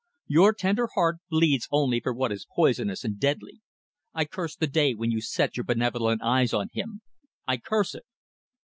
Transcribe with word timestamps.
Your 0.25 0.51
tender 0.53 0.87
heart 0.95 1.17
bleeds 1.29 1.67
only 1.69 1.99
for 1.99 2.11
what 2.11 2.31
is 2.31 2.47
poisonous 2.55 3.03
and 3.03 3.19
deadly. 3.19 3.61
I 4.15 4.25
curse 4.25 4.55
the 4.55 4.65
day 4.65 4.95
when 4.95 5.11
you 5.11 5.21
set 5.21 5.55
your 5.55 5.63
benevolent 5.63 6.23
eyes 6.23 6.55
on 6.55 6.69
him. 6.73 7.03
I 7.47 7.57
curse 7.57 7.93
it 7.93 8.05